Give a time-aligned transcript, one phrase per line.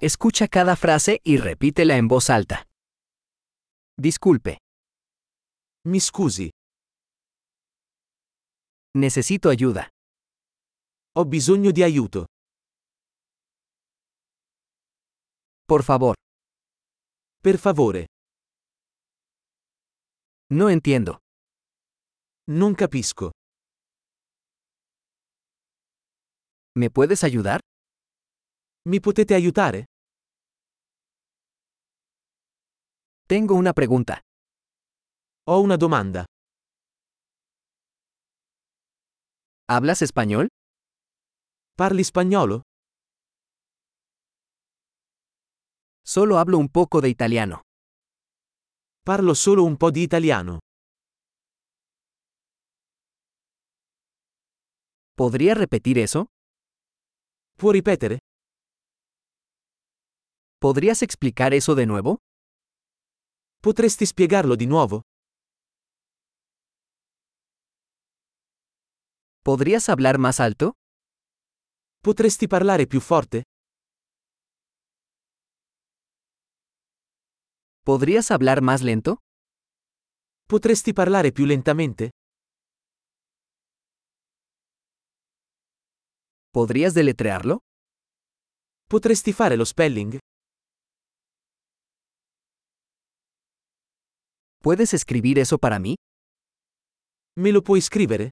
[0.00, 2.66] Escucha cada frase y repítela en voz alta.
[3.98, 4.58] Disculpe,
[5.84, 6.50] Mi scusi,
[8.94, 9.88] necesito ayuda.
[11.16, 12.26] ho bisogno di aiuto.
[15.66, 16.14] Por favor,
[17.42, 18.06] Per favore,
[20.50, 21.18] no entiendo.
[22.48, 23.30] non capisco.
[26.74, 27.60] ¿Me puedes ayudar?
[28.86, 29.84] Mi potete aiutare?
[33.30, 34.22] Tengo una pregunta.
[35.46, 36.26] Ho una domanda.
[39.68, 40.48] ¿Hablas español?
[41.76, 42.62] Parli spagnolo?
[46.04, 47.62] Solo hablo un poco de italiano.
[49.04, 50.58] Parlo solo un po' di italiano.
[55.14, 56.26] ¿Podría repetir eso?
[57.56, 58.18] Può ripetere?
[60.58, 62.18] ¿Podrías explicar eso de nuevo?
[63.62, 65.02] Potresti spiegarlo di nuovo?
[69.44, 70.72] ¿Podrías hablar más alto?
[72.00, 73.42] Potresti parlare più forte?
[77.84, 79.18] ¿Podrías hablar más lento?
[80.48, 82.10] Potresti parlare più lentamente?
[86.50, 87.58] ¿Podrías deletrearlo?
[88.88, 90.18] Potresti fare lo spelling?
[94.62, 95.94] ¿Puedes escribir eso para mí?
[97.34, 98.28] Me lo puoi scrivere?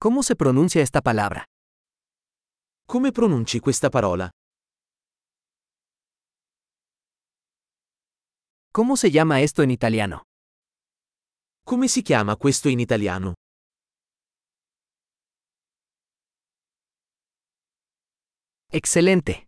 [0.00, 1.44] ¿Cómo se pronuncia esta palabra?
[2.86, 4.30] Come pronunci questa parola?
[8.72, 10.22] ¿Cómo se llama esto en italiano?
[11.66, 13.34] Come si chiama questo in italiano?
[18.72, 19.47] Excelente.